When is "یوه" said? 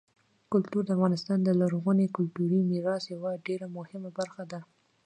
3.15-3.31